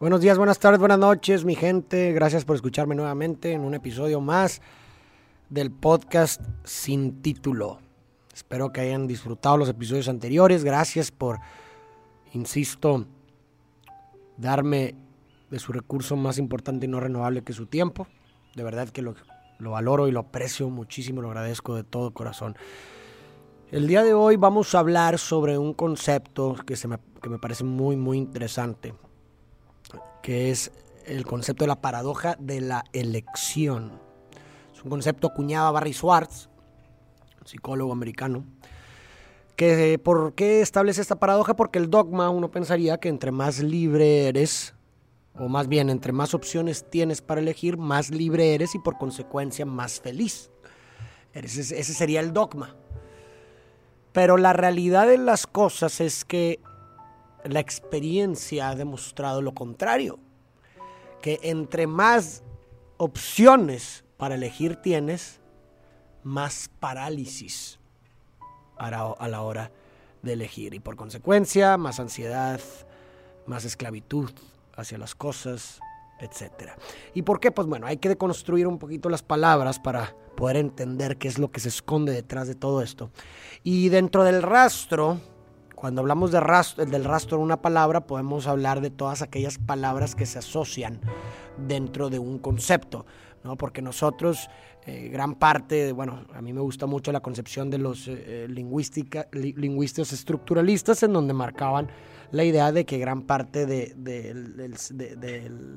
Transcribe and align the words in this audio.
Buenos 0.00 0.20
días, 0.20 0.36
buenas 0.36 0.58
tardes, 0.58 0.80
buenas 0.80 0.98
noches, 0.98 1.44
mi 1.44 1.54
gente. 1.54 2.12
Gracias 2.12 2.44
por 2.44 2.56
escucharme 2.56 2.96
nuevamente 2.96 3.52
en 3.52 3.60
un 3.60 3.74
episodio 3.74 4.20
más 4.20 4.60
del 5.50 5.70
podcast 5.70 6.40
sin 6.64 7.22
título. 7.22 7.78
Espero 8.34 8.72
que 8.72 8.80
hayan 8.80 9.06
disfrutado 9.06 9.56
los 9.56 9.68
episodios 9.68 10.08
anteriores. 10.08 10.64
Gracias 10.64 11.12
por, 11.12 11.38
insisto, 12.32 13.06
darme 14.36 14.96
de 15.48 15.60
su 15.60 15.72
recurso 15.72 16.16
más 16.16 16.38
importante 16.38 16.86
y 16.86 16.88
no 16.88 16.98
renovable 16.98 17.44
que 17.44 17.52
su 17.52 17.66
tiempo. 17.66 18.08
De 18.56 18.64
verdad 18.64 18.88
que 18.88 19.00
lo, 19.00 19.14
lo 19.60 19.70
valoro 19.70 20.08
y 20.08 20.10
lo 20.10 20.18
aprecio 20.18 20.68
muchísimo, 20.70 21.22
lo 21.22 21.28
agradezco 21.28 21.76
de 21.76 21.84
todo 21.84 22.10
corazón. 22.10 22.56
El 23.70 23.86
día 23.86 24.02
de 24.02 24.12
hoy 24.12 24.34
vamos 24.34 24.74
a 24.74 24.80
hablar 24.80 25.20
sobre 25.20 25.56
un 25.56 25.72
concepto 25.72 26.56
que, 26.66 26.74
se 26.74 26.88
me, 26.88 26.98
que 27.22 27.28
me 27.28 27.38
parece 27.38 27.62
muy, 27.62 27.94
muy 27.94 28.18
interesante 28.18 28.92
que 30.22 30.50
es 30.50 30.72
el 31.06 31.24
concepto 31.26 31.64
de 31.64 31.68
la 31.68 31.80
paradoja 31.80 32.36
de 32.38 32.60
la 32.60 32.84
elección. 32.92 34.00
Es 34.74 34.82
un 34.82 34.90
concepto 34.90 35.28
acuñado 35.28 35.66
a 35.66 35.72
Barry 35.72 35.92
Schwartz, 35.92 36.48
psicólogo 37.44 37.92
americano, 37.92 38.44
que 39.56 39.98
¿por 39.98 40.34
qué 40.34 40.60
establece 40.60 41.00
esta 41.00 41.16
paradoja? 41.16 41.54
Porque 41.54 41.78
el 41.78 41.90
dogma 41.90 42.30
uno 42.30 42.50
pensaría 42.50 42.98
que 42.98 43.08
entre 43.08 43.30
más 43.30 43.60
libre 43.60 44.28
eres, 44.28 44.74
o 45.38 45.48
más 45.48 45.68
bien 45.68 45.90
entre 45.90 46.12
más 46.12 46.34
opciones 46.34 46.88
tienes 46.90 47.20
para 47.20 47.40
elegir, 47.40 47.76
más 47.76 48.10
libre 48.10 48.54
eres 48.54 48.74
y 48.74 48.78
por 48.78 48.98
consecuencia 48.98 49.66
más 49.66 50.00
feliz. 50.00 50.50
Ese 51.32 51.82
sería 51.82 52.20
el 52.20 52.32
dogma. 52.32 52.76
Pero 54.12 54.36
la 54.36 54.52
realidad 54.52 55.08
de 55.08 55.18
las 55.18 55.46
cosas 55.46 56.00
es 56.00 56.24
que 56.24 56.60
la 57.44 57.60
experiencia 57.60 58.70
ha 58.70 58.74
demostrado 58.74 59.42
lo 59.42 59.54
contrario, 59.54 60.18
que 61.22 61.38
entre 61.42 61.86
más 61.86 62.42
opciones 62.96 64.04
para 64.16 64.34
elegir 64.34 64.76
tienes, 64.76 65.40
más 66.22 66.70
parálisis 66.80 67.78
a 68.76 68.90
la 68.90 69.40
hora 69.42 69.70
de 70.22 70.32
elegir 70.32 70.74
y 70.74 70.80
por 70.80 70.96
consecuencia 70.96 71.76
más 71.76 72.00
ansiedad, 72.00 72.60
más 73.46 73.64
esclavitud 73.64 74.30
hacia 74.74 74.98
las 74.98 75.14
cosas, 75.14 75.80
etc. 76.20 76.72
¿Y 77.12 77.22
por 77.22 77.40
qué? 77.40 77.52
Pues 77.52 77.68
bueno, 77.68 77.86
hay 77.86 77.98
que 77.98 78.08
deconstruir 78.08 78.66
un 78.66 78.78
poquito 78.78 79.08
las 79.08 79.22
palabras 79.22 79.78
para 79.78 80.16
poder 80.36 80.56
entender 80.56 81.18
qué 81.18 81.28
es 81.28 81.38
lo 81.38 81.50
que 81.50 81.60
se 81.60 81.68
esconde 81.68 82.12
detrás 82.12 82.48
de 82.48 82.54
todo 82.54 82.82
esto. 82.82 83.10
Y 83.62 83.88
dentro 83.90 84.24
del 84.24 84.42
rastro, 84.42 85.20
cuando 85.84 86.00
hablamos 86.00 86.32
de 86.32 86.40
rastro, 86.40 86.86
del 86.86 87.04
rastro 87.04 87.36
de 87.36 87.44
una 87.44 87.60
palabra, 87.60 88.06
podemos 88.06 88.46
hablar 88.46 88.80
de 88.80 88.88
todas 88.88 89.20
aquellas 89.20 89.58
palabras 89.58 90.14
que 90.14 90.24
se 90.24 90.38
asocian 90.38 90.98
dentro 91.58 92.08
de 92.08 92.18
un 92.18 92.38
concepto, 92.38 93.04
¿no? 93.42 93.56
Porque 93.56 93.82
nosotros, 93.82 94.48
eh, 94.86 95.10
gran 95.12 95.34
parte, 95.34 95.74
de, 95.74 95.92
bueno, 95.92 96.24
a 96.32 96.40
mí 96.40 96.54
me 96.54 96.62
gusta 96.62 96.86
mucho 96.86 97.12
la 97.12 97.20
concepción 97.20 97.68
de 97.68 97.76
los 97.76 98.08
eh, 98.08 98.46
lingüistas 98.48 100.12
estructuralistas, 100.14 101.02
en 101.02 101.12
donde 101.12 101.34
marcaban 101.34 101.90
la 102.34 102.42
idea 102.42 102.72
de 102.72 102.84
que 102.84 102.98
gran 102.98 103.22
parte 103.22 103.64
del 103.64 103.96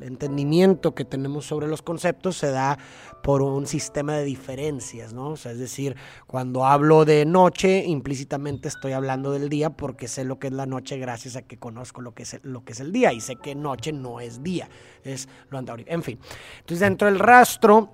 entendimiento 0.01 0.95
que 0.95 1.05
tenemos 1.05 1.45
sobre 1.45 1.67
los 1.67 1.83
conceptos 1.83 2.37
se 2.37 2.49
da 2.49 2.79
por 3.21 3.43
un 3.43 3.67
sistema 3.67 4.13
de 4.13 4.23
diferencias, 4.23 5.13
¿no? 5.13 5.29
O 5.29 5.37
sea, 5.37 5.51
es 5.51 5.59
decir, 5.59 5.95
cuando 6.25 6.65
hablo 6.65 7.05
de 7.05 7.25
noche, 7.25 7.85
implícitamente 7.85 8.69
estoy 8.69 8.93
hablando 8.93 9.31
del 9.31 9.49
día 9.49 9.69
porque 9.69 10.07
sé 10.07 10.23
lo 10.23 10.39
que 10.39 10.47
es 10.47 10.53
la 10.53 10.65
noche 10.65 10.97
gracias 10.97 11.35
a 11.35 11.43
que 11.43 11.57
conozco 11.57 12.01
lo 12.01 12.15
que 12.15 12.23
es, 12.23 12.39
lo 12.41 12.65
que 12.65 12.73
es 12.73 12.79
el 12.79 12.91
día 12.91 13.13
y 13.13 13.21
sé 13.21 13.35
que 13.35 13.53
noche 13.53 13.93
no 13.93 14.19
es 14.19 14.41
día, 14.41 14.67
es 15.03 15.29
lo 15.51 15.59
anterior. 15.59 15.87
En 15.87 16.01
fin, 16.01 16.17
entonces 16.59 16.79
dentro 16.79 17.07
del 17.07 17.19
rastro 17.19 17.91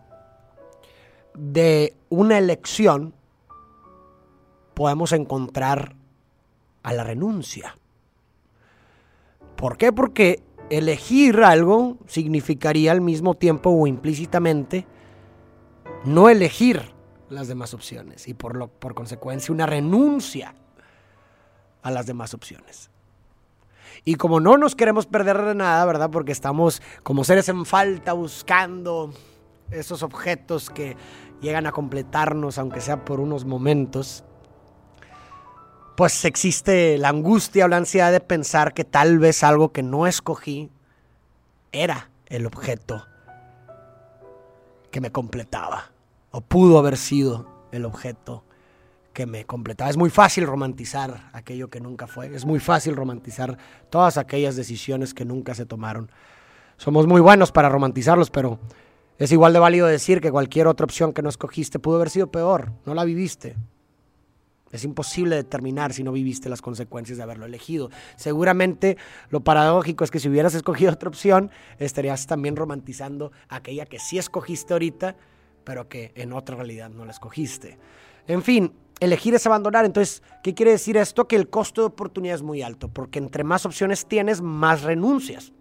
de 1.36 1.97
una 2.08 2.38
elección 2.38 3.14
podemos 4.73 5.12
encontrar 5.12 5.97
a 6.81 6.94
la 6.94 7.03
renuncia. 7.03 7.75
¿Por 9.56 9.78
qué? 9.78 9.91
Porque 9.91 10.44
elegir 10.69 11.41
algo 11.44 11.97
significaría 12.08 12.91
al 12.91 13.02
mismo 13.02 13.36
tiempo 13.36 13.69
o 13.69 13.88
implícitamente 13.88 14.88
no 16.06 16.30
elegir 16.30 16.94
las 17.30 17.47
demás 17.47 17.74
opciones 17.74 18.28
y 18.28 18.34
por, 18.34 18.56
lo, 18.56 18.68
por 18.68 18.94
consecuencia 18.94 19.53
una 19.53 19.66
renuncia 19.66 20.53
a 21.81 21.91
las 21.91 22.06
demás 22.06 22.34
opciones. 22.34 22.90
Y 24.06 24.16
como 24.16 24.40
no 24.40 24.58
nos 24.58 24.75
queremos 24.75 25.06
perder 25.06 25.41
de 25.41 25.56
nada, 25.56 25.85
¿verdad? 25.85 26.09
Porque 26.09 26.31
estamos 26.31 26.81
como 27.03 27.24
seres 27.24 27.47
en 27.50 27.66
falta 27.66 28.14
buscando 28.14 29.14
esos 29.72 30.03
objetos 30.03 30.70
que 30.70 30.97
llegan 31.41 31.68
a 31.68 31.72
completarnos, 31.72 32.58
aunque 32.58 32.81
sea 32.81 33.06
por 33.06 33.20
unos 33.20 33.46
momentos, 33.46 34.24
pues 35.95 36.25
existe 36.25 36.97
la 36.97 37.09
angustia 37.09 37.65
o 37.65 37.67
la 37.67 37.77
ansiedad 37.77 38.11
de 38.11 38.19
pensar 38.19 38.73
que 38.73 38.83
tal 38.83 39.19
vez 39.19 39.43
algo 39.43 39.71
que 39.71 39.83
no 39.83 40.07
escogí 40.07 40.69
era 41.71 42.09
el 42.27 42.45
objeto 42.45 43.05
que 44.91 45.01
me 45.01 45.11
completaba 45.11 45.91
o 46.31 46.41
pudo 46.41 46.79
haber 46.79 46.97
sido 46.97 47.47
el 47.71 47.85
objeto 47.85 48.43
que 49.13 49.25
me 49.25 49.45
completaba. 49.45 49.89
Es 49.89 49.97
muy 49.97 50.09
fácil 50.09 50.47
romantizar 50.47 51.29
aquello 51.33 51.69
que 51.69 51.79
nunca 51.79 52.07
fue, 52.07 52.33
es 52.33 52.45
muy 52.45 52.59
fácil 52.59 52.95
romantizar 52.95 53.57
todas 53.89 54.17
aquellas 54.17 54.55
decisiones 54.55 55.13
que 55.13 55.25
nunca 55.25 55.53
se 55.53 55.65
tomaron. 55.65 56.09
Somos 56.77 57.05
muy 57.05 57.21
buenos 57.21 57.51
para 57.51 57.69
romantizarlos, 57.69 58.31
pero 58.31 58.59
es 59.19 59.31
igual 59.31 59.53
de 59.53 59.59
válido 59.59 59.85
decir 59.85 60.21
que 60.21 60.31
cualquier 60.31 60.67
otra 60.67 60.85
opción 60.85 61.13
que 61.13 61.21
no 61.21 61.29
escogiste 61.29 61.77
pudo 61.77 61.97
haber 61.97 62.09
sido 62.09 62.31
peor, 62.31 62.71
no 62.85 62.95
la 62.95 63.03
viviste, 63.03 63.55
es 64.73 64.84
imposible 64.84 65.38
determinar 65.38 65.94
si 65.94 66.03
no 66.03 66.11
viviste 66.11 66.50
las 66.50 66.61
consecuencias 66.61 67.17
de 67.17 67.23
haberlo 67.23 67.45
elegido. 67.45 67.89
Seguramente 68.17 68.97
lo 69.29 69.41
paradójico 69.41 70.03
es 70.03 70.11
que 70.11 70.19
si 70.19 70.28
hubieras 70.28 70.56
escogido 70.56 70.91
otra 70.91 71.07
opción, 71.07 71.51
estarías 71.78 72.28
también 72.28 72.56
romantizando 72.56 73.31
aquella 73.47 73.85
que 73.85 74.00
sí 74.00 74.17
escogiste 74.17 74.73
ahorita, 74.73 75.16
pero 75.63 75.88
que 75.88 76.11
en 76.16 76.34
otra 76.34 76.57
realidad 76.57 76.89
no 76.89 77.06
la 77.06 77.11
escogiste. 77.11 77.78
En 78.28 78.41
fin, 78.41 78.73
elegir 79.00 79.35
es 79.35 79.45
abandonar. 79.45 79.85
Entonces, 79.85 80.23
¿qué 80.44 80.53
quiere 80.53 80.72
decir 80.72 80.97
esto? 80.97 81.28
Que 81.28 81.35
el 81.35 81.50
costo 81.50 81.81
de 81.81 81.88
oportunidad 81.88 82.35
es 82.35 82.41
muy 82.41 82.61
alto, 82.61 82.88
porque 82.90 83.19
entre 83.19 83.44
más 83.44 83.66
opciones 83.66 84.07
tienes, 84.07 84.41
más 84.41 84.81
renuncias. 84.81 85.53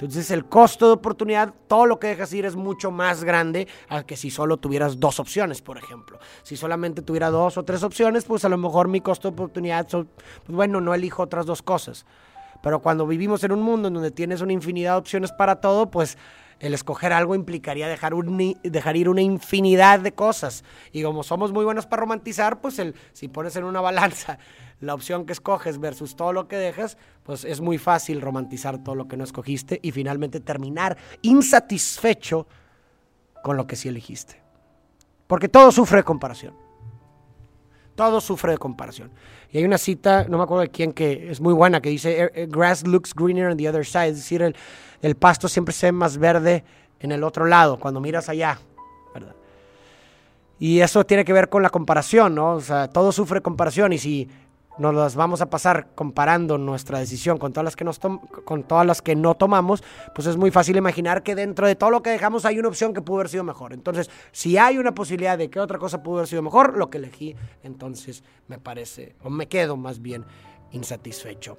Entonces 0.00 0.30
el 0.30 0.44
costo 0.44 0.86
de 0.86 0.92
oportunidad, 0.92 1.52
todo 1.66 1.84
lo 1.86 1.98
que 1.98 2.06
dejas 2.06 2.32
ir 2.32 2.46
es 2.46 2.54
mucho 2.54 2.92
más 2.92 3.24
grande 3.24 3.66
a 3.88 4.04
que 4.04 4.16
si 4.16 4.30
solo 4.30 4.56
tuvieras 4.56 5.00
dos 5.00 5.18
opciones, 5.18 5.60
por 5.60 5.76
ejemplo. 5.76 6.20
Si 6.44 6.56
solamente 6.56 7.02
tuviera 7.02 7.30
dos 7.30 7.58
o 7.58 7.64
tres 7.64 7.82
opciones, 7.82 8.24
pues 8.24 8.44
a 8.44 8.48
lo 8.48 8.56
mejor 8.58 8.86
mi 8.86 9.00
costo 9.00 9.28
de 9.28 9.32
oportunidad, 9.32 9.88
pues 9.88 10.06
bueno, 10.46 10.80
no 10.80 10.94
elijo 10.94 11.24
otras 11.24 11.46
dos 11.46 11.62
cosas. 11.62 12.06
Pero 12.62 12.80
cuando 12.80 13.06
vivimos 13.06 13.42
en 13.42 13.52
un 13.52 13.62
mundo 13.62 13.88
en 13.88 13.94
donde 13.94 14.12
tienes 14.12 14.40
una 14.40 14.52
infinidad 14.52 14.92
de 14.92 14.98
opciones 14.98 15.32
para 15.32 15.56
todo, 15.56 15.90
pues 15.90 16.16
el 16.60 16.74
escoger 16.74 17.12
algo 17.12 17.34
implicaría 17.34 17.88
dejar, 17.88 18.14
dejar 18.62 18.96
ir 18.96 19.08
una 19.08 19.22
infinidad 19.22 20.00
de 20.00 20.12
cosas. 20.12 20.64
Y 20.92 21.02
como 21.02 21.22
somos 21.22 21.52
muy 21.52 21.64
buenos 21.64 21.86
para 21.86 22.00
romantizar, 22.00 22.60
pues 22.60 22.78
el, 22.78 22.94
si 23.12 23.28
pones 23.28 23.56
en 23.56 23.64
una 23.64 23.80
balanza 23.80 24.38
la 24.80 24.94
opción 24.94 25.26
que 25.26 25.32
escoges 25.32 25.78
versus 25.78 26.16
todo 26.16 26.32
lo 26.32 26.48
que 26.48 26.56
dejas, 26.56 26.98
pues 27.22 27.44
es 27.44 27.60
muy 27.60 27.78
fácil 27.78 28.20
romantizar 28.20 28.82
todo 28.82 28.94
lo 28.94 29.08
que 29.08 29.16
no 29.16 29.24
escogiste 29.24 29.78
y 29.82 29.92
finalmente 29.92 30.40
terminar 30.40 30.96
insatisfecho 31.22 32.46
con 33.42 33.56
lo 33.56 33.66
que 33.66 33.76
sí 33.76 33.88
elegiste. 33.88 34.42
Porque 35.26 35.48
todo 35.48 35.70
sufre 35.70 35.98
de 35.98 36.04
comparación. 36.04 36.67
Todo 37.98 38.20
sufre 38.20 38.52
de 38.52 38.58
comparación. 38.58 39.10
Y 39.50 39.58
hay 39.58 39.64
una 39.64 39.76
cita, 39.76 40.24
no 40.28 40.38
me 40.38 40.44
acuerdo 40.44 40.62
de 40.62 40.68
quién, 40.68 40.92
que 40.92 41.32
es 41.32 41.40
muy 41.40 41.52
buena, 41.52 41.80
que 41.80 41.88
dice, 41.88 42.16
er, 42.16 42.32
er, 42.32 42.46
grass 42.46 42.86
looks 42.86 43.12
greener 43.12 43.48
on 43.48 43.56
the 43.56 43.68
other 43.68 43.84
side. 43.84 44.10
Es 44.10 44.18
decir, 44.18 44.40
el, 44.40 44.54
el 45.02 45.16
pasto 45.16 45.48
siempre 45.48 45.74
se 45.74 45.86
ve 45.86 45.92
más 45.92 46.16
verde 46.16 46.62
en 47.00 47.10
el 47.10 47.24
otro 47.24 47.44
lado, 47.44 47.76
cuando 47.76 48.00
miras 48.00 48.28
allá, 48.28 48.60
¿verdad? 49.12 49.34
Y 50.60 50.78
eso 50.78 51.04
tiene 51.04 51.24
que 51.24 51.32
ver 51.32 51.48
con 51.48 51.60
la 51.60 51.70
comparación, 51.70 52.36
¿no? 52.36 52.52
O 52.52 52.60
sea, 52.60 52.86
todo 52.86 53.10
sufre 53.10 53.40
comparación 53.40 53.92
y 53.92 53.98
si 53.98 54.28
nos 54.78 54.94
las 54.94 55.16
vamos 55.16 55.40
a 55.40 55.50
pasar 55.50 55.88
comparando 55.94 56.58
nuestra 56.58 56.98
decisión 56.98 57.38
con 57.38 57.52
todas 57.52 58.86
las 58.86 59.02
que 59.02 59.16
no 59.16 59.34
tomamos, 59.34 59.82
pues 60.14 60.26
es 60.26 60.36
muy 60.36 60.50
fácil 60.50 60.76
imaginar 60.76 61.22
que 61.22 61.34
dentro 61.34 61.66
de 61.66 61.76
todo 61.76 61.90
lo 61.90 62.02
que 62.02 62.10
dejamos 62.10 62.44
hay 62.44 62.58
una 62.58 62.68
opción 62.68 62.94
que 62.94 63.02
pudo 63.02 63.18
haber 63.18 63.28
sido 63.28 63.44
mejor. 63.44 63.72
Entonces, 63.72 64.10
si 64.32 64.56
hay 64.56 64.78
una 64.78 64.94
posibilidad 64.94 65.36
de 65.36 65.50
que 65.50 65.60
otra 65.60 65.78
cosa 65.78 66.02
pudo 66.02 66.18
haber 66.18 66.28
sido 66.28 66.42
mejor, 66.42 66.76
lo 66.76 66.90
que 66.90 66.98
elegí, 66.98 67.36
entonces 67.62 68.22
me 68.46 68.58
parece, 68.58 69.16
o 69.22 69.30
me 69.30 69.48
quedo 69.48 69.76
más 69.76 70.00
bien 70.00 70.24
insatisfecho. 70.72 71.58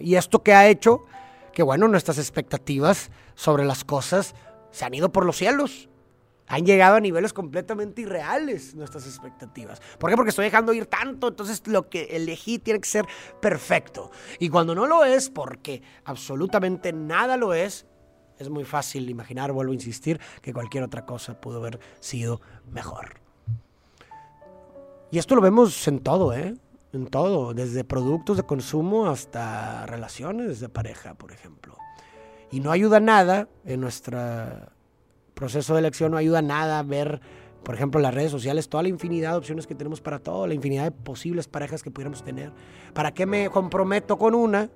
Y 0.00 0.14
esto 0.14 0.42
que 0.42 0.54
ha 0.54 0.66
hecho 0.68 1.04
que, 1.52 1.62
bueno, 1.62 1.88
nuestras 1.88 2.18
expectativas 2.18 3.10
sobre 3.34 3.64
las 3.64 3.84
cosas 3.84 4.34
se 4.70 4.84
han 4.84 4.94
ido 4.94 5.12
por 5.12 5.24
los 5.24 5.36
cielos. 5.36 5.88
Han 6.46 6.66
llegado 6.66 6.96
a 6.96 7.00
niveles 7.00 7.32
completamente 7.32 8.02
irreales 8.02 8.74
nuestras 8.74 9.06
expectativas. 9.06 9.80
¿Por 9.98 10.10
qué? 10.10 10.16
Porque 10.16 10.30
estoy 10.30 10.44
dejando 10.44 10.72
ir 10.74 10.86
tanto, 10.86 11.28
entonces 11.28 11.62
lo 11.66 11.88
que 11.88 12.04
elegí 12.16 12.58
tiene 12.58 12.80
que 12.80 12.88
ser 12.88 13.06
perfecto. 13.40 14.10
Y 14.38 14.50
cuando 14.50 14.74
no 14.74 14.86
lo 14.86 15.04
es, 15.04 15.30
porque 15.30 15.82
absolutamente 16.04 16.92
nada 16.92 17.36
lo 17.36 17.54
es, 17.54 17.86
es 18.38 18.50
muy 18.50 18.64
fácil 18.64 19.08
imaginar, 19.08 19.52
vuelvo 19.52 19.72
a 19.72 19.74
insistir, 19.74 20.20
que 20.42 20.52
cualquier 20.52 20.84
otra 20.84 21.06
cosa 21.06 21.40
pudo 21.40 21.58
haber 21.58 21.80
sido 22.00 22.40
mejor. 22.70 23.20
Y 25.10 25.18
esto 25.18 25.34
lo 25.36 25.40
vemos 25.40 25.86
en 25.88 26.00
todo, 26.00 26.32
¿eh? 26.32 26.56
En 26.92 27.06
todo, 27.06 27.54
desde 27.54 27.84
productos 27.84 28.36
de 28.36 28.42
consumo 28.42 29.06
hasta 29.06 29.86
relaciones 29.86 30.60
de 30.60 30.68
pareja, 30.68 31.14
por 31.14 31.32
ejemplo. 31.32 31.76
Y 32.50 32.60
no 32.60 32.70
ayuda 32.70 33.00
nada 33.00 33.48
en 33.64 33.80
nuestro 33.80 34.18
proceso 35.34 35.74
de 35.74 35.80
elección, 35.80 36.12
no 36.12 36.16
ayuda 36.16 36.42
nada 36.42 36.82
ver, 36.82 37.20
por 37.62 37.74
ejemplo, 37.74 38.00
las 38.00 38.14
redes 38.14 38.30
sociales, 38.30 38.68
toda 38.68 38.82
la 38.82 38.88
infinidad 38.88 39.32
de 39.32 39.38
opciones 39.38 39.66
que 39.66 39.74
tenemos 39.74 40.00
para 40.00 40.18
todo, 40.18 40.46
la 40.46 40.54
infinidad 40.54 40.84
de 40.84 40.90
posibles 40.90 41.48
parejas 41.48 41.82
que 41.82 41.90
pudiéramos 41.90 42.22
tener. 42.22 42.52
¿Para 42.92 43.12
qué 43.12 43.26
me 43.26 43.50
comprometo 43.50 44.16
con 44.18 44.34
una 44.34 44.70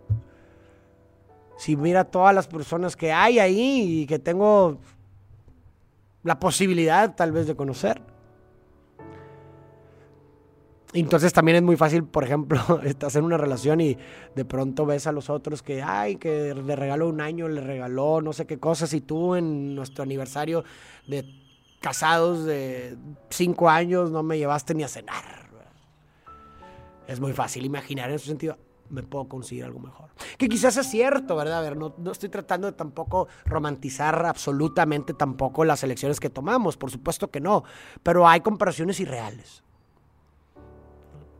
si 1.58 1.76
mira 1.76 2.04
todas 2.04 2.34
las 2.34 2.46
personas 2.46 2.96
que 2.96 3.12
hay 3.12 3.40
ahí 3.40 4.02
y 4.02 4.06
que 4.06 4.20
tengo 4.20 4.78
la 6.22 6.38
posibilidad 6.38 7.14
tal 7.14 7.32
vez 7.32 7.46
de 7.46 7.56
conocer. 7.56 8.00
Entonces 10.94 11.34
también 11.34 11.56
es 11.56 11.62
muy 11.62 11.76
fácil, 11.76 12.04
por 12.04 12.24
ejemplo, 12.24 12.60
estás 12.84 13.14
en 13.16 13.24
una 13.24 13.36
relación 13.36 13.80
y 13.80 13.98
de 14.34 14.44
pronto 14.44 14.86
ves 14.86 15.06
a 15.06 15.12
los 15.12 15.28
otros 15.28 15.62
que, 15.62 15.82
ay, 15.82 16.16
que 16.16 16.54
le 16.54 16.76
regaló 16.76 17.08
un 17.08 17.20
año, 17.20 17.46
le 17.48 17.60
regaló 17.60 18.20
no 18.22 18.32
sé 18.32 18.46
qué 18.46 18.58
cosas 18.58 18.94
y 18.94 19.00
tú 19.00 19.34
en 19.34 19.74
nuestro 19.74 20.02
aniversario 20.02 20.64
de 21.06 21.26
casados 21.80 22.44
de 22.44 22.96
cinco 23.28 23.68
años 23.68 24.10
no 24.10 24.22
me 24.22 24.38
llevaste 24.38 24.74
ni 24.74 24.82
a 24.82 24.88
cenar. 24.88 25.48
Es 27.06 27.20
muy 27.20 27.32
fácil 27.32 27.64
imaginar 27.64 28.10
en 28.10 28.16
ese 28.16 28.26
sentido, 28.26 28.58
me 28.90 29.02
puedo 29.02 29.28
conseguir 29.28 29.64
algo 29.64 29.80
mejor. 29.80 30.10
Que 30.36 30.48
quizás 30.48 30.76
es 30.76 30.86
cierto, 30.86 31.36
¿verdad? 31.36 31.58
A 31.58 31.62
ver, 31.62 31.76
no, 31.76 31.94
no, 31.96 32.12
estoy 32.12 32.28
tratando 32.28 32.66
de 32.66 32.74
tampoco 32.74 33.28
romantizar 33.44 34.26
absolutamente 34.26 35.14
tampoco 35.14 35.64
las 35.64 35.82
elecciones 35.82 36.20
que 36.20 36.28
tomamos, 36.28 36.76
por 36.76 36.90
supuesto 36.90 37.30
que 37.30 37.40
no, 37.40 37.64
pero 38.02 38.28
hay 38.28 38.40
comparaciones 38.40 39.00
irreales. 39.00 39.62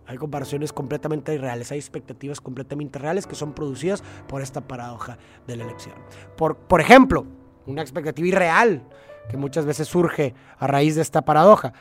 Hay 0.09 0.17
comparaciones 0.17 0.73
completamente 0.73 1.35
irreales, 1.35 1.71
hay 1.71 1.79
expectativas 1.79 2.41
completamente 2.41 2.99
reales 2.99 3.27
que 3.27 3.35
son 3.35 3.53
producidas 3.53 4.03
por 4.27 4.41
esta 4.41 4.63
paradoja 4.63 5.19
de 5.47 5.55
la 5.55 5.65
elección. 5.65 5.95
Por, 6.35 6.57
por 6.57 6.81
ejemplo, 6.81 7.27
una 7.67 7.83
expectativa 7.83 8.27
irreal 8.27 8.83
que 9.29 9.37
muchas 9.37 9.67
veces 9.67 9.87
surge 9.87 10.35
a 10.59 10.67
raíz 10.67 10.95
de 10.97 11.03
esta 11.03 11.21
paradoja, 11.21 11.75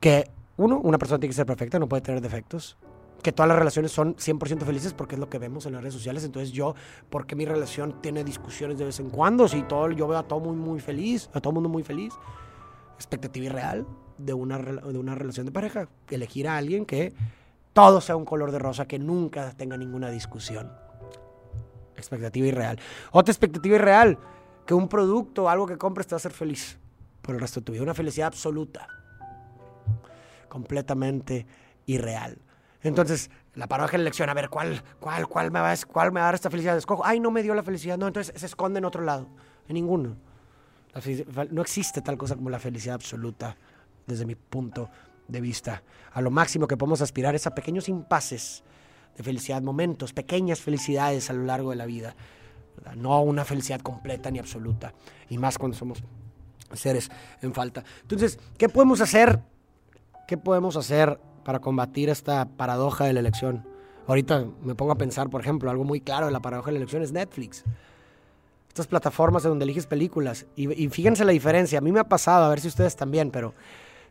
que 0.00 0.30
uno, 0.56 0.78
una 0.78 0.96
persona 0.96 1.20
tiene 1.20 1.32
que 1.32 1.36
ser 1.36 1.44
perfecta, 1.44 1.78
no 1.78 1.86
puede 1.86 2.00
tener 2.00 2.22
defectos 2.22 2.78
que 3.22 3.30
todas 3.30 3.48
las 3.48 3.58
relaciones 3.58 3.92
son 3.92 4.16
100% 4.16 4.64
felices 4.64 4.94
porque 4.94 5.14
es 5.14 5.20
lo 5.20 5.28
que 5.28 5.38
vemos 5.38 5.64
en 5.66 5.74
las 5.74 5.82
redes 5.82 5.94
sociales. 5.94 6.24
Entonces 6.24 6.50
yo, 6.50 6.74
¿por 7.08 7.26
qué 7.26 7.36
mi 7.36 7.44
relación 7.44 8.00
tiene 8.02 8.24
discusiones 8.24 8.78
de 8.78 8.86
vez 8.86 8.98
en 9.00 9.10
cuando? 9.10 9.46
Si 9.46 9.62
todo, 9.62 9.90
yo 9.92 10.08
veo 10.08 10.18
a 10.18 10.24
todo 10.24 10.40
muy, 10.40 10.56
muy 10.56 10.80
feliz, 10.80 11.30
a 11.32 11.40
todo 11.40 11.52
mundo 11.52 11.68
muy 11.68 11.84
feliz. 11.84 12.12
Expectativa 12.96 13.46
irreal 13.46 13.86
de 14.24 14.32
una, 14.34 14.58
de 14.58 14.98
una 14.98 15.14
relación 15.14 15.46
de 15.46 15.52
pareja. 15.52 15.88
Elegir 16.10 16.48
a 16.48 16.56
alguien 16.56 16.84
que 16.84 17.12
todo 17.72 18.00
sea 18.00 18.16
un 18.16 18.24
color 18.24 18.52
de 18.52 18.58
rosa, 18.58 18.86
que 18.86 18.98
nunca 18.98 19.52
tenga 19.56 19.76
ninguna 19.76 20.10
discusión. 20.10 20.70
Expectativa 21.96 22.46
irreal. 22.46 22.78
Otra 23.12 23.32
expectativa 23.32 23.76
irreal, 23.76 24.18
que 24.66 24.74
un 24.74 24.88
producto, 24.88 25.48
algo 25.48 25.66
que 25.66 25.78
compres 25.78 26.06
te 26.06 26.14
va 26.14 26.16
a 26.16 26.18
hacer 26.18 26.32
feliz 26.32 26.78
por 27.20 27.34
el 27.34 27.40
resto 27.40 27.60
de 27.60 27.64
tu 27.64 27.72
vida. 27.72 27.82
Una 27.82 27.94
felicidad 27.94 28.28
absoluta. 28.28 28.86
Completamente 30.48 31.46
irreal. 31.86 32.38
Entonces, 32.82 33.30
la 33.54 33.68
paradoja 33.68 33.96
de 33.96 34.02
elección, 34.02 34.28
a 34.28 34.34
ver, 34.34 34.48
¿cuál, 34.48 34.82
cuál, 34.98 35.28
cuál, 35.28 35.50
me 35.50 35.60
va, 35.60 35.72
¿cuál 35.86 36.12
me 36.12 36.20
va 36.20 36.26
a 36.26 36.28
dar 36.28 36.34
esta 36.34 36.50
felicidad? 36.50 36.76
Escojo, 36.76 37.04
ay, 37.04 37.20
no 37.20 37.30
me 37.30 37.42
dio 37.42 37.54
la 37.54 37.62
felicidad. 37.62 37.96
No, 37.96 38.06
entonces 38.06 38.38
se 38.38 38.46
esconde 38.46 38.78
en 38.78 38.84
otro 38.84 39.02
lado, 39.02 39.28
en 39.68 39.74
ninguno. 39.74 40.16
no 41.50 41.62
existe 41.62 42.02
tal 42.02 42.18
cosa 42.18 42.34
como 42.34 42.50
la 42.50 42.58
felicidad 42.58 42.96
absoluta, 42.96 43.56
desde 44.06 44.26
mi 44.26 44.34
punto 44.34 44.90
de 45.28 45.40
vista. 45.40 45.82
A 46.12 46.20
lo 46.20 46.30
máximo 46.30 46.66
que 46.66 46.76
podemos 46.76 47.00
aspirar 47.00 47.34
es 47.34 47.46
a 47.46 47.54
pequeños 47.54 47.88
impases 47.88 48.62
de 49.16 49.22
felicidad, 49.22 49.62
momentos, 49.62 50.12
pequeñas 50.12 50.60
felicidades 50.60 51.30
a 51.30 51.32
lo 51.32 51.44
largo 51.44 51.70
de 51.70 51.76
la 51.76 51.86
vida. 51.86 52.14
No 52.96 53.20
una 53.22 53.44
felicidad 53.44 53.80
completa 53.80 54.30
ni 54.30 54.38
absoluta, 54.38 54.94
y 55.28 55.38
más 55.38 55.58
cuando 55.58 55.76
somos 55.76 56.02
seres 56.72 57.10
en 57.42 57.52
falta. 57.52 57.84
Entonces, 58.02 58.38
¿qué 58.56 58.68
podemos 58.68 59.00
hacer? 59.00 59.40
¿Qué 60.26 60.38
podemos 60.38 60.76
hacer 60.76 61.18
para 61.44 61.60
combatir 61.60 62.08
esta 62.08 62.46
paradoja 62.46 63.04
de 63.04 63.12
la 63.12 63.20
elección. 63.20 63.66
Ahorita 64.06 64.46
me 64.62 64.74
pongo 64.74 64.92
a 64.92 64.98
pensar, 64.98 65.30
por 65.30 65.40
ejemplo, 65.40 65.70
algo 65.70 65.84
muy 65.84 66.00
claro 66.00 66.26
de 66.26 66.32
la 66.32 66.40
paradoja 66.40 66.68
de 66.68 66.72
la 66.72 66.78
elección 66.78 67.02
es 67.02 67.12
Netflix. 67.12 67.64
Estas 68.68 68.86
plataformas 68.86 69.44
en 69.44 69.50
donde 69.50 69.64
eliges 69.64 69.86
películas. 69.86 70.46
Y, 70.56 70.88
fíjense 70.88 71.24
la 71.24 71.32
diferencia. 71.32 71.78
A 71.78 71.82
mí 71.82 71.92
me 71.92 72.00
ha 72.00 72.08
pasado, 72.08 72.44
a 72.44 72.48
ver 72.48 72.60
si 72.60 72.68
ustedes 72.68 72.96
también, 72.96 73.30
pero 73.30 73.54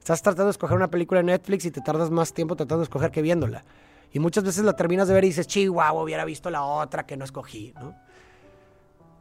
estás 0.01 0.21
tratando 0.23 0.45
de 0.45 0.51
escoger 0.51 0.75
una 0.75 0.89
película 0.89 1.19
en 1.19 1.27
Netflix 1.27 1.65
y 1.65 1.71
te 1.71 1.81
tardas 1.81 2.09
más 2.09 2.33
tiempo 2.33 2.55
tratando 2.55 2.79
de 2.79 2.85
escoger 2.85 3.11
que 3.11 3.21
viéndola. 3.21 3.63
Y 4.11 4.19
muchas 4.19 4.43
veces 4.43 4.63
la 4.65 4.75
terminas 4.75 5.07
de 5.07 5.13
ver 5.13 5.23
y 5.23 5.27
dices, 5.27 5.47
chihuahua, 5.47 6.01
hubiera 6.03 6.25
visto 6.25 6.49
la 6.49 6.63
otra 6.63 7.05
que 7.05 7.15
no 7.15 7.23
escogí, 7.23 7.73
¿no? 7.79 7.95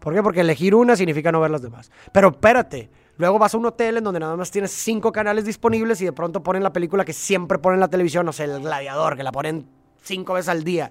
¿Por 0.01 0.15
qué? 0.15 0.23
Porque 0.23 0.41
elegir 0.41 0.75
una 0.75 0.97
significa 0.97 1.31
no 1.31 1.41
ver 1.41 1.51
las 1.51 1.63
demás. 1.63 1.91
Pero 2.13 2.29
espérate, 2.29 2.91
Luego 3.21 3.39
vas 3.39 3.53
a 3.53 3.59
un 3.59 3.67
hotel 3.67 3.99
en 3.99 4.05
donde 4.05 4.19
nada 4.19 4.35
más 4.35 4.51
tienes 4.51 4.71
cinco 4.71 5.13
canales 5.13 5.45
disponibles 5.45 6.01
y 6.01 6.07
de 6.07 6.13
pronto 6.15 6.43
ponen 6.43 6.63
la 6.63 6.73
película 6.73 7.05
que 7.05 7.13
siempre 7.13 7.59
ponen 7.59 7.75
en 7.75 7.81
la 7.81 7.89
televisión, 7.89 8.27
o 8.27 8.33
sea, 8.33 8.47
El 8.47 8.63
Gladiador, 8.63 9.15
que 9.15 9.23
la 9.23 9.31
ponen 9.31 9.67
cinco 10.03 10.33
veces 10.33 10.49
al 10.49 10.65
día. 10.65 10.91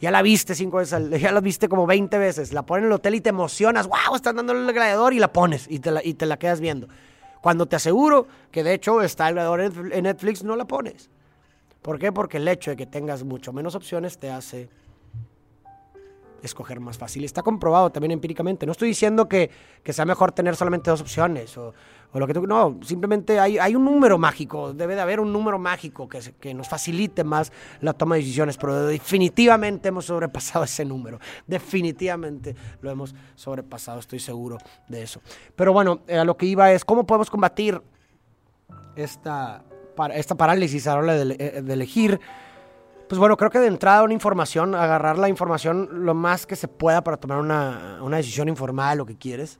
Ya 0.00 0.12
la 0.12 0.22
viste 0.22 0.54
cinco 0.54 0.76
veces 0.76 0.92
al 0.92 1.10
ya 1.18 1.32
la 1.32 1.40
viste 1.40 1.68
como 1.68 1.84
20 1.84 2.16
veces. 2.16 2.52
La 2.52 2.62
ponen 2.62 2.84
en 2.84 2.90
el 2.90 2.92
hotel 2.92 3.16
y 3.16 3.20
te 3.20 3.30
emocionas, 3.30 3.88
wow, 3.88 4.14
están 4.14 4.36
dando 4.36 4.52
el 4.52 4.72
gladiador 4.72 5.12
y 5.14 5.18
la 5.18 5.32
pones 5.32 5.66
y 5.68 5.80
te 5.80 5.90
la, 5.90 6.00
y 6.04 6.14
te 6.14 6.26
la 6.26 6.38
quedas 6.38 6.60
viendo. 6.60 6.86
Cuando 7.40 7.66
te 7.66 7.76
aseguro 7.76 8.26
que 8.50 8.62
de 8.62 8.74
hecho 8.74 9.02
está 9.02 9.28
en 9.28 10.02
Netflix, 10.02 10.42
no 10.42 10.56
la 10.56 10.64
pones. 10.66 11.10
¿Por 11.82 11.98
qué? 11.98 12.12
Porque 12.12 12.38
el 12.38 12.48
hecho 12.48 12.70
de 12.72 12.76
que 12.76 12.86
tengas 12.86 13.22
mucho 13.22 13.52
menos 13.52 13.74
opciones 13.74 14.18
te 14.18 14.30
hace 14.30 14.68
escoger 16.42 16.80
más 16.80 16.98
fácil. 16.98 17.24
Está 17.24 17.42
comprobado 17.42 17.90
también 17.90 18.12
empíricamente. 18.12 18.66
No 18.66 18.72
estoy 18.72 18.88
diciendo 18.88 19.28
que, 19.28 19.50
sea 19.84 20.04
mejor 20.04 20.32
tener 20.32 20.56
solamente 20.56 20.90
dos 20.90 21.00
opciones 21.00 21.56
o, 21.56 21.74
lo 22.14 22.26
que 22.26 22.34
tú... 22.34 22.46
No, 22.46 22.78
simplemente 22.82 23.38
hay, 23.38 23.58
hay, 23.58 23.74
un 23.74 23.84
número 23.84 24.18
mágico, 24.18 24.72
debe 24.72 24.94
de 24.94 25.00
haber 25.00 25.20
un 25.20 25.32
número 25.32 25.58
mágico 25.58 26.08
que, 26.08 26.20
que 26.40 26.54
nos 26.54 26.68
facilite 26.68 27.22
más 27.22 27.52
la 27.80 27.92
toma 27.92 28.14
de 28.14 28.22
decisiones, 28.22 28.56
pero 28.56 28.86
definitivamente 28.86 29.88
hemos 29.88 30.06
sobrepasado 30.06 30.64
ese 30.64 30.84
número. 30.84 31.18
Definitivamente 31.46 32.56
lo 32.80 32.90
hemos 32.90 33.14
sobrepasado, 33.34 33.98
estoy 34.00 34.20
seguro 34.20 34.58
de 34.88 35.02
eso. 35.02 35.20
Pero 35.54 35.72
bueno, 35.72 36.00
a 36.08 36.24
lo 36.24 36.36
que 36.36 36.46
iba 36.46 36.72
es, 36.72 36.84
¿cómo 36.84 37.06
podemos 37.06 37.30
combatir 37.30 37.80
esta, 38.96 39.64
esta 40.14 40.34
parálisis 40.34 40.86
a 40.86 40.94
la 40.94 40.98
hora 41.00 41.14
de, 41.14 41.62
de 41.62 41.72
elegir? 41.72 42.20
Pues 43.08 43.18
bueno, 43.18 43.38
creo 43.38 43.50
que 43.50 43.58
de 43.58 43.68
entrada 43.68 44.02
una 44.02 44.12
información, 44.12 44.74
agarrar 44.74 45.16
la 45.16 45.30
información 45.30 46.04
lo 46.04 46.12
más 46.12 46.46
que 46.46 46.56
se 46.56 46.68
pueda 46.68 47.02
para 47.02 47.16
tomar 47.16 47.38
una, 47.38 48.00
una 48.02 48.18
decisión 48.18 48.48
informada 48.48 48.90
de 48.90 48.96
lo 48.96 49.06
que 49.06 49.16
quieres, 49.16 49.58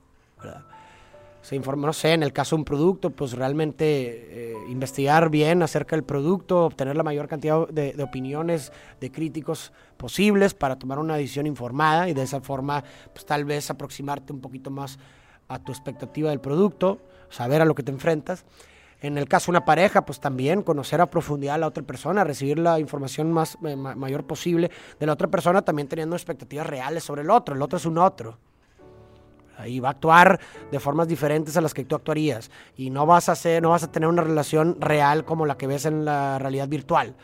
Se 1.40 1.56
informa, 1.56 1.86
no 1.86 1.94
sé, 1.94 2.12
en 2.12 2.22
el 2.22 2.34
caso 2.34 2.56
de 2.56 2.60
un 2.60 2.64
producto, 2.66 3.08
pues 3.08 3.32
realmente 3.32 3.84
eh, 3.86 4.54
investigar 4.68 5.30
bien 5.30 5.62
acerca 5.62 5.96
del 5.96 6.04
producto, 6.04 6.66
obtener 6.66 6.94
la 6.94 7.02
mayor 7.02 7.26
cantidad 7.26 7.66
de, 7.68 7.94
de, 7.94 8.02
opiniones 8.02 8.70
de 9.00 9.10
críticos 9.10 9.72
posibles 9.96 10.52
para 10.52 10.78
tomar 10.78 10.98
una 10.98 11.16
decisión 11.16 11.46
informada 11.46 12.06
y 12.10 12.12
de 12.12 12.24
esa 12.24 12.42
forma, 12.42 12.84
pues 13.14 13.24
tal 13.24 13.46
vez 13.46 13.70
aproximarte 13.70 14.30
un 14.34 14.42
poquito 14.42 14.70
más 14.70 14.98
a 15.46 15.58
tu 15.58 15.72
expectativa 15.72 16.28
del 16.28 16.40
producto, 16.40 16.98
saber 17.30 17.62
a 17.62 17.64
lo 17.64 17.74
que 17.74 17.82
te 17.82 17.92
enfrentas. 17.92 18.44
En 19.00 19.16
el 19.16 19.28
caso 19.28 19.46
de 19.46 19.58
una 19.58 19.64
pareja, 19.64 20.04
pues 20.04 20.18
también 20.18 20.62
conocer 20.62 21.00
a 21.00 21.06
profundidad 21.06 21.54
a 21.54 21.58
la 21.58 21.68
otra 21.68 21.84
persona, 21.84 22.24
recibir 22.24 22.58
la 22.58 22.80
información 22.80 23.32
más 23.32 23.56
eh, 23.64 23.76
mayor 23.76 24.24
posible 24.24 24.70
de 24.98 25.06
la 25.06 25.12
otra 25.12 25.28
persona, 25.28 25.62
también 25.62 25.86
teniendo 25.86 26.16
expectativas 26.16 26.66
reales 26.66 27.04
sobre 27.04 27.22
el 27.22 27.30
otro. 27.30 27.54
El 27.54 27.62
otro 27.62 27.76
es 27.76 27.86
un 27.86 27.98
otro. 27.98 28.38
Ahí 29.56 29.80
va 29.80 29.88
a 29.88 29.92
actuar 29.92 30.38
de 30.70 30.80
formas 30.80 31.08
diferentes 31.08 31.56
a 31.56 31.60
las 31.60 31.74
que 31.74 31.84
tú 31.84 31.94
actuarías. 31.94 32.50
Y 32.76 32.90
no 32.90 33.06
vas 33.06 33.28
a 33.28 33.32
hacer, 33.32 33.62
no 33.62 33.70
vas 33.70 33.84
a 33.84 33.92
tener 33.92 34.08
una 34.08 34.22
relación 34.22 34.80
real 34.80 35.24
como 35.24 35.46
la 35.46 35.56
que 35.56 35.66
ves 35.66 35.84
en 35.84 36.04
la 36.04 36.38
realidad 36.38 36.68
virtual. 36.68 37.14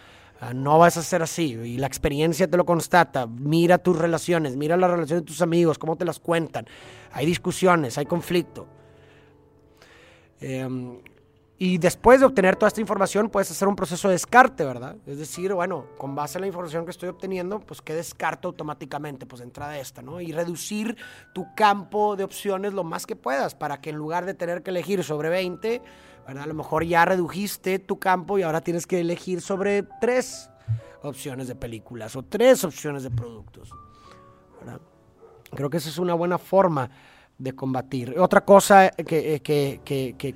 Ah, 0.41 0.53
no 0.53 0.79
vas 0.79 0.97
a 0.97 1.03
ser 1.03 1.23
así 1.23 1.53
y 1.55 1.79
la 1.79 1.87
experiencia 1.87 2.49
te 2.49 2.57
lo 2.57 2.65
constata. 2.65 3.27
Mira 3.27 3.79
tus 3.79 3.97
relaciones, 3.97 4.57
mira 4.57 4.77
las 4.77 4.91
relaciones 4.91 5.23
de 5.23 5.27
tus 5.27 5.43
amigos, 5.43 5.79
cómo 5.79 5.97
te 5.97 6.05
las 6.05 6.19
cuentan. 6.19 6.67
Hay 7.13 7.25
discusiones, 7.25 7.99
hay 7.99 8.07
conflicto. 8.07 8.67
Eh, 10.41 10.69
Y 11.67 11.79
después 11.79 12.21
de 12.21 12.27
obtener 12.27 12.57
toda 12.57 12.69
esta 12.69 12.83
información, 12.83 13.31
puedes 13.31 13.51
hacer 13.51 13.67
un 13.67 13.75
proceso 13.75 14.09
de 14.09 14.13
descarte, 14.13 14.67
¿verdad? 14.67 14.99
Es 15.07 15.17
decir, 15.17 15.55
bueno, 15.55 15.87
con 15.97 16.15
base 16.15 16.37
en 16.37 16.43
la 16.43 16.47
información 16.47 16.85
que 16.85 16.91
estoy 16.91 17.09
obteniendo, 17.09 17.59
pues 17.61 17.81
¿qué 17.81 17.95
descarto 17.95 18.49
automáticamente? 18.49 19.25
Pues 19.25 19.41
entrada 19.41 19.79
esta, 19.79 20.03
¿no? 20.03 20.21
Y 20.21 20.31
reducir 20.31 20.95
tu 21.33 21.47
campo 21.55 22.17
de 22.17 22.25
opciones 22.25 22.75
lo 22.75 22.85
más 22.85 23.07
que 23.07 23.17
puedas 23.17 23.55
para 23.55 23.81
que 23.81 23.89
en 23.89 23.97
lugar 23.97 24.27
de 24.27 24.35
tener 24.35 24.63
que 24.63 24.73
elegir 24.73 25.03
sobre 25.03 25.31
20, 25.31 25.81
¿verdad? 26.27 26.43
A 26.43 26.47
lo 26.47 26.53
mejor 26.53 26.85
ya 26.85 27.07
redujiste 27.07 27.79
tu 27.79 27.99
campo 27.99 28.39
y 28.39 28.43
ahora 28.43 28.61
tienes 28.61 28.87
que 28.87 29.01
elegir 29.01 29.41
sobre 29.41 29.85
tres 30.03 30.51
opciones 31.01 31.49
de 31.49 31.55
películas 31.55 32.15
o 32.15 32.23
tres 32.23 32.63
opciones 32.65 33.05
de 33.05 33.11
productos, 33.11 33.71
¿verdad? 34.61 34.83
Creo 35.51 35.71
que 35.71 35.79
esa 35.79 35.89
es 35.89 35.97
una 35.97 36.13
buena 36.13 36.37
forma 36.37 36.91
de 37.39 37.53
combatir. 37.55 38.19
Otra 38.19 38.45
cosa 38.45 38.91
que, 38.91 39.41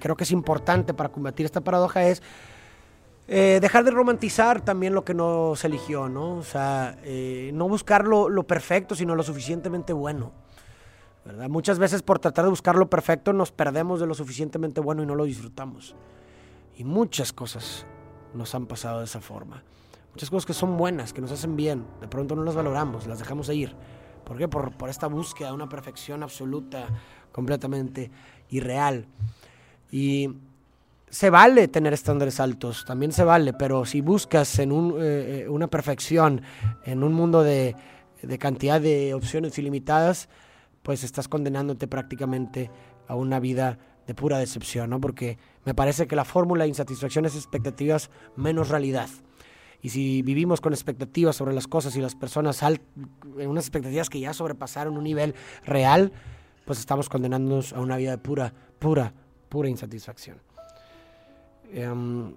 creo 0.00 0.16
que 0.16 0.24
es 0.24 0.30
importante 0.30 0.94
para 0.94 1.10
combatir 1.10 1.46
esta 1.46 1.60
paradoja 1.60 2.08
es 2.08 2.22
eh, 3.28 3.58
dejar 3.60 3.84
de 3.84 3.90
romantizar 3.90 4.62
también 4.62 4.94
lo 4.94 5.04
que 5.04 5.14
no 5.14 5.54
se 5.54 5.66
eligió, 5.66 6.08
¿no? 6.08 6.36
O 6.36 6.42
sea, 6.42 6.98
eh, 7.02 7.50
no 7.54 7.68
buscar 7.68 8.06
lo, 8.06 8.42
perfecto, 8.44 8.94
sino 8.94 9.14
lo 9.14 9.22
suficientemente 9.22 9.92
bueno. 9.92 10.32
¿verdad? 11.24 11.48
Muchas 11.48 11.78
veces 11.78 12.02
por 12.02 12.18
tratar 12.18 12.46
de 12.46 12.50
buscar 12.50 12.76
lo 12.76 12.88
perfecto 12.88 13.34
nos 13.34 13.52
perdemos 13.52 14.00
de 14.00 14.06
lo 14.06 14.14
suficientemente 14.14 14.80
bueno 14.80 15.02
y 15.02 15.06
no 15.06 15.14
lo 15.14 15.24
disfrutamos. 15.24 15.94
Y 16.76 16.84
muchas 16.84 17.32
cosas 17.32 17.86
nos 18.32 18.54
han 18.54 18.66
pasado 18.66 19.00
de 19.00 19.04
esa 19.04 19.20
forma. 19.20 19.62
Muchas 20.12 20.30
cosas 20.30 20.46
que 20.46 20.54
son 20.54 20.76
buenas, 20.76 21.12
que 21.12 21.20
nos 21.20 21.30
hacen 21.30 21.54
bien, 21.54 21.84
de 22.00 22.08
pronto 22.08 22.34
no 22.34 22.44
las 22.44 22.54
valoramos, 22.54 23.06
las 23.06 23.18
dejamos 23.18 23.46
de 23.46 23.54
ir. 23.56 23.76
¿Por 24.28 24.36
qué? 24.36 24.46
Por, 24.46 24.90
esta 24.90 25.06
búsqueda 25.06 25.48
de 25.48 25.54
una 25.54 25.70
perfección 25.70 26.22
absoluta, 26.22 26.86
completamente 27.32 28.10
irreal. 28.50 29.06
Y 29.90 30.28
se 31.08 31.30
vale 31.30 31.66
tener 31.68 31.94
estándares 31.94 32.38
altos, 32.38 32.84
también 32.84 33.10
se 33.10 33.24
vale, 33.24 33.54
pero 33.54 33.86
si 33.86 34.02
buscas 34.02 34.58
en 34.58 34.70
eh, 34.70 35.44
eh, 35.44 35.48
una 35.48 35.66
perfección, 35.68 36.42
en 36.84 37.02
un 37.02 37.14
mundo 37.14 37.42
de, 37.42 37.74
de 38.22 38.38
cantidad 38.38 38.82
de 38.82 39.14
opciones 39.14 39.58
ilimitadas, 39.58 40.28
pues 40.82 41.04
estás 41.04 41.26
condenándote 41.26 41.88
prácticamente 41.88 42.70
a 43.06 43.14
una 43.14 43.40
vida 43.40 43.78
de 44.06 44.14
pura 44.14 44.38
decepción, 44.38 44.90
¿no? 44.90 45.00
Porque 45.00 45.38
me 45.64 45.74
parece 45.74 46.06
que 46.06 46.16
la 46.16 46.26
fórmula 46.26 46.64
de 46.64 46.68
insatisfacción 46.68 47.24
es 47.24 47.34
expectativas 47.34 48.10
menos 48.36 48.68
realidad. 48.68 49.08
Y 49.80 49.90
si 49.90 50.22
vivimos 50.22 50.60
con 50.60 50.72
expectativas 50.72 51.36
sobre 51.36 51.54
las 51.54 51.68
cosas 51.68 51.94
y 51.96 52.00
las 52.00 52.14
personas, 52.14 52.62
en 52.62 53.48
unas 53.48 53.64
expectativas 53.64 54.10
que 54.10 54.20
ya 54.20 54.34
sobrepasaron 54.34 54.96
un 54.96 55.04
nivel 55.04 55.34
real, 55.64 56.12
pues 56.64 56.80
estamos 56.80 57.08
condenándonos 57.08 57.72
a 57.72 57.80
una 57.80 57.96
vida 57.96 58.10
de 58.10 58.18
pura, 58.18 58.52
pura, 58.78 59.12
pura 59.48 59.68
insatisfacción. 59.68 60.38
Em, 61.72 62.34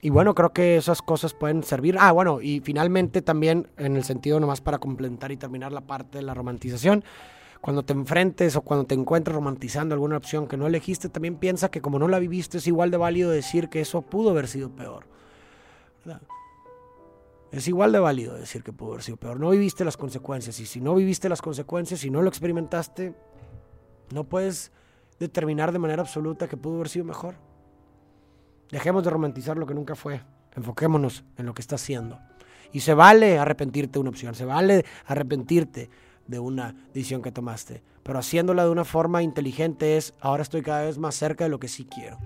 y 0.00 0.10
bueno, 0.10 0.34
creo 0.34 0.52
que 0.52 0.76
esas 0.76 1.00
cosas 1.02 1.34
pueden 1.34 1.62
servir. 1.62 1.96
Ah, 1.98 2.10
bueno, 2.10 2.40
y 2.40 2.60
finalmente 2.60 3.22
también 3.22 3.68
en 3.76 3.96
el 3.96 4.02
sentido 4.02 4.40
nomás 4.40 4.60
para 4.60 4.78
complementar 4.78 5.30
y 5.30 5.36
terminar 5.36 5.70
la 5.70 5.82
parte 5.82 6.18
de 6.18 6.24
la 6.24 6.34
romantización, 6.34 7.04
cuando 7.60 7.84
te 7.84 7.92
enfrentes 7.92 8.56
o 8.56 8.62
cuando 8.62 8.84
te 8.86 8.96
encuentres 8.96 9.36
romantizando 9.36 9.94
alguna 9.94 10.16
opción 10.16 10.48
que 10.48 10.56
no 10.56 10.66
elegiste, 10.66 11.08
también 11.08 11.36
piensa 11.36 11.70
que 11.70 11.80
como 11.80 12.00
no 12.00 12.08
la 12.08 12.18
viviste 12.18 12.58
es 12.58 12.66
igual 12.66 12.90
de 12.90 12.96
válido 12.96 13.30
decir 13.30 13.68
que 13.68 13.80
eso 13.80 14.02
pudo 14.02 14.30
haber 14.30 14.48
sido 14.48 14.70
peor. 14.70 15.04
¿verdad? 16.04 16.20
Es 17.52 17.68
igual 17.68 17.92
de 17.92 17.98
válido 17.98 18.34
decir 18.34 18.62
que 18.62 18.72
pudo 18.72 18.92
haber 18.92 19.02
sido 19.02 19.18
peor. 19.18 19.38
No 19.38 19.50
viviste 19.50 19.84
las 19.84 19.98
consecuencias. 19.98 20.58
Y 20.58 20.64
si 20.64 20.80
no 20.80 20.94
viviste 20.94 21.28
las 21.28 21.42
consecuencias, 21.42 22.00
si 22.00 22.10
no 22.10 22.22
lo 22.22 22.28
experimentaste, 22.28 23.14
no 24.10 24.24
puedes 24.24 24.72
determinar 25.20 25.70
de 25.70 25.78
manera 25.78 26.00
absoluta 26.00 26.48
que 26.48 26.56
pudo 26.56 26.76
haber 26.76 26.88
sido 26.88 27.04
mejor. 27.04 27.34
Dejemos 28.70 29.04
de 29.04 29.10
romantizar 29.10 29.58
lo 29.58 29.66
que 29.66 29.74
nunca 29.74 29.94
fue. 29.94 30.22
Enfoquémonos 30.56 31.24
en 31.36 31.44
lo 31.44 31.52
que 31.52 31.60
está 31.60 31.74
haciendo. 31.74 32.18
Y 32.72 32.80
se 32.80 32.94
vale 32.94 33.38
arrepentirte 33.38 33.92
de 33.92 33.98
una 33.98 34.10
opción, 34.10 34.34
se 34.34 34.46
vale 34.46 34.86
arrepentirte 35.04 35.90
de 36.26 36.38
una 36.38 36.74
decisión 36.94 37.20
que 37.20 37.32
tomaste. 37.32 37.82
Pero 38.02 38.18
haciéndola 38.18 38.64
de 38.64 38.70
una 38.70 38.86
forma 38.86 39.22
inteligente 39.22 39.98
es, 39.98 40.14
ahora 40.20 40.42
estoy 40.42 40.62
cada 40.62 40.84
vez 40.84 40.96
más 40.96 41.14
cerca 41.14 41.44
de 41.44 41.50
lo 41.50 41.60
que 41.60 41.68
sí 41.68 41.84
quiero. 41.84 42.18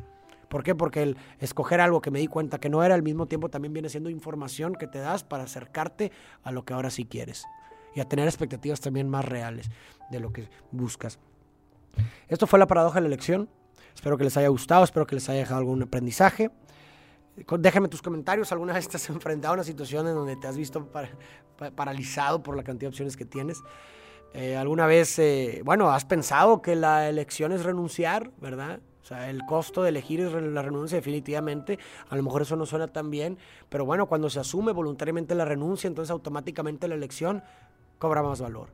¿Por 0.49 0.63
qué? 0.63 0.75
Porque 0.75 1.03
el 1.03 1.17
escoger 1.41 1.81
algo 1.81 2.01
que 2.01 2.11
me 2.11 2.19
di 2.19 2.29
cuenta 2.29 2.59
que 2.59 2.69
no 2.69 2.85
era 2.85 2.95
al 2.95 3.03
mismo 3.03 3.27
tiempo 3.27 3.49
también 3.49 3.73
viene 3.73 3.89
siendo 3.89 4.11
información 4.11 4.75
que 4.75 4.87
te 4.87 4.99
das 4.99 5.25
para 5.25 5.45
acercarte 5.45 6.13
a 6.43 6.53
lo 6.53 6.65
que 6.65 6.75
ahora 6.75 6.91
sí 6.91 7.05
quieres 7.05 7.45
y 7.95 8.01
a 8.01 8.09
tener 8.09 8.27
expectativas 8.27 8.81
también 8.81 9.09
más 9.09 9.25
reales 9.25 9.71
de 10.11 10.21
lo 10.21 10.33
que 10.33 10.49
buscas. 10.71 11.19
Esto 12.29 12.47
fue 12.47 12.59
la 12.59 12.67
paradoja 12.67 12.97
de 12.97 13.03
la 13.03 13.07
elección. 13.09 13.49
Espero 13.95 14.19
que 14.19 14.25
les 14.25 14.37
haya 14.37 14.49
gustado, 14.49 14.85
espero 14.85 15.07
que 15.07 15.15
les 15.15 15.29
haya 15.29 15.41
dejado 15.41 15.59
algún 15.59 15.83
aprendizaje. 15.83 16.51
Déjame 17.59 17.89
tus 17.89 18.03
comentarios. 18.03 18.53
¿Alguna 18.53 18.75
vez 18.75 18.89
te 18.89 18.99
has 18.99 19.09
enfrentado 19.11 19.53
a 19.53 19.55
una 19.55 19.65
situación 19.65 20.07
en 20.07 20.15
donde 20.15 20.37
te 20.37 20.47
has 20.47 20.57
visto 20.57 20.91
paralizado 21.75 22.43
por 22.43 22.57
la 22.57 22.63
cantidad 22.63 22.91
de 22.91 22.95
opciones 22.95 23.17
que 23.17 23.25
tienes? 23.25 23.63
Eh, 24.39 24.55
¿Alguna 24.55 24.87
vez, 24.87 25.19
eh, 25.19 25.63
bueno, 25.65 25.91
has 25.91 26.05
pensado 26.05 26.61
que 26.61 26.77
la 26.77 27.09
elección 27.09 27.53
es 27.53 27.65
renunciar, 27.65 28.33
verdad? 28.39 28.81
O 29.03 29.07
sea, 29.07 29.31
el 29.31 29.47
costo 29.47 29.83
de 29.83 29.89
elegir 29.89 30.21
es 30.21 30.31
la 30.31 30.61
renuncia 30.61 30.97
definitivamente. 30.97 31.79
A 32.11 32.17
lo 32.17 32.23
mejor 32.23 32.43
eso 32.43 32.55
no 32.55 32.67
suena 32.67 32.87
tan 32.89 33.11
bien, 33.11 33.39
pero 33.71 33.87
bueno, 33.87 34.05
cuando 34.05 34.29
se 34.29 34.39
asume 34.39 34.73
voluntariamente 34.73 35.35
la 35.35 35.47
renuncia, 35.47 35.89
entonces 35.89 36.11
automáticamente 36.11 36.87
la 36.87 36.97
elección 36.97 37.43
cobra 37.99 38.23
más 38.23 38.43
valor. 38.43 38.69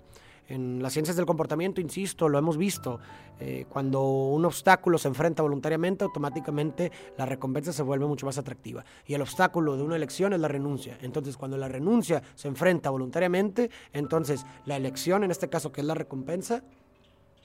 En 0.48 0.82
las 0.82 0.92
ciencias 0.92 1.16
del 1.16 1.24
comportamiento, 1.24 1.80
insisto, 1.80 2.28
lo 2.28 2.38
hemos 2.38 2.56
visto, 2.56 2.98
eh, 3.38 3.64
cuando 3.68 4.02
un 4.02 4.44
obstáculo 4.44 4.98
se 4.98 5.08
enfrenta 5.08 5.42
voluntariamente, 5.42 6.04
automáticamente 6.04 6.92
la 7.16 7.26
recompensa 7.26 7.72
se 7.72 7.82
vuelve 7.82 8.06
mucho 8.06 8.26
más 8.26 8.38
atractiva. 8.38 8.84
Y 9.06 9.14
el 9.14 9.22
obstáculo 9.22 9.76
de 9.76 9.82
una 9.82 9.96
elección 9.96 10.32
es 10.32 10.40
la 10.40 10.48
renuncia. 10.48 10.98
Entonces, 11.00 11.36
cuando 11.36 11.56
la 11.56 11.68
renuncia 11.68 12.22
se 12.34 12.48
enfrenta 12.48 12.90
voluntariamente, 12.90 13.70
entonces 13.92 14.44
la 14.66 14.76
elección, 14.76 15.24
en 15.24 15.30
este 15.30 15.48
caso 15.48 15.72
que 15.72 15.80
es 15.80 15.86
la 15.86 15.94
recompensa, 15.94 16.62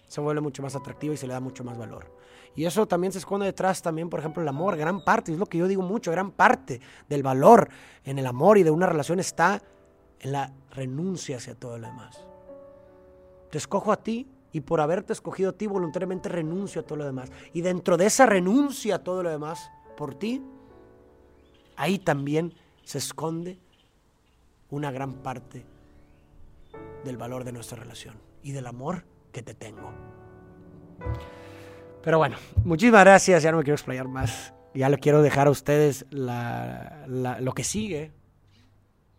se 0.07 0.21
vuelve 0.21 0.41
mucho 0.41 0.61
más 0.61 0.75
atractiva 0.75 1.13
y 1.13 1.17
se 1.17 1.27
le 1.27 1.33
da 1.33 1.39
mucho 1.39 1.63
más 1.63 1.77
valor. 1.77 2.11
Y 2.55 2.65
eso 2.65 2.87
también 2.87 3.13
se 3.13 3.19
esconde 3.19 3.45
detrás 3.45 3.81
también, 3.81 4.09
por 4.09 4.19
ejemplo, 4.19 4.41
el 4.41 4.47
amor. 4.49 4.75
Gran 4.75 5.03
parte, 5.03 5.31
es 5.31 5.37
lo 5.37 5.45
que 5.45 5.59
yo 5.59 5.67
digo 5.67 5.83
mucho, 5.83 6.11
gran 6.11 6.31
parte 6.31 6.81
del 7.07 7.21
valor 7.21 7.69
en 8.03 8.17
el 8.17 8.25
amor 8.25 8.57
y 8.57 8.63
de 8.63 8.71
una 8.71 8.87
relación 8.87 9.19
está 9.19 9.61
en 10.19 10.31
la 10.31 10.51
renuncia 10.71 11.37
hacia 11.37 11.53
todo 11.53 11.77
lo 11.77 11.87
demás. 11.87 12.26
Te 13.49 13.57
escojo 13.57 13.91
a 13.91 13.97
ti 13.97 14.27
y 14.51 14.61
por 14.61 14.81
haberte 14.81 15.13
escogido 15.13 15.51
a 15.51 15.53
ti 15.53 15.67
voluntariamente 15.67 16.29
renuncio 16.29 16.81
a 16.81 16.83
todo 16.85 16.97
lo 16.97 17.05
demás. 17.05 17.31
Y 17.53 17.61
dentro 17.61 17.97
de 17.97 18.05
esa 18.05 18.25
renuncia 18.25 18.95
a 18.95 19.03
todo 19.03 19.23
lo 19.23 19.29
demás 19.29 19.69
por 19.95 20.15
ti, 20.15 20.41
ahí 21.75 21.99
también 21.99 22.53
se 22.83 22.97
esconde 22.97 23.59
una 24.69 24.91
gran 24.91 25.13
parte 25.13 25.65
del 27.03 27.17
valor 27.17 27.43
de 27.43 27.51
nuestra 27.51 27.77
relación 27.77 28.15
y 28.43 28.51
del 28.51 28.67
amor 28.67 29.05
que 29.31 29.41
te 29.41 29.53
tengo. 29.53 29.91
Pero 32.03 32.17
bueno, 32.17 32.37
muchísimas 32.63 33.03
gracias. 33.03 33.43
Ya 33.43 33.51
no 33.51 33.57
me 33.57 33.63
quiero 33.63 33.75
explayar 33.75 34.07
más. 34.07 34.53
Ya 34.73 34.89
le 34.89 34.97
quiero 34.97 35.21
dejar 35.21 35.47
a 35.47 35.51
ustedes 35.51 36.05
lo 36.11 37.53
que 37.53 37.63
sigue 37.63 38.11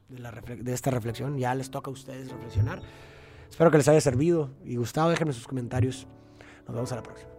de, 0.08 0.56
de 0.56 0.72
esta 0.72 0.90
reflexión. 0.90 1.38
Ya 1.38 1.54
les 1.54 1.70
toca 1.70 1.90
a 1.90 1.92
ustedes 1.92 2.30
reflexionar. 2.30 2.80
Espero 3.50 3.70
que 3.70 3.78
les 3.78 3.88
haya 3.88 4.00
servido 4.00 4.50
y 4.64 4.76
gustado. 4.76 5.10
Déjenme 5.10 5.32
sus 5.32 5.46
comentarios. 5.46 6.06
Nos 6.66 6.74
vemos 6.74 6.92
a 6.92 6.96
la 6.96 7.02
próxima. 7.02 7.37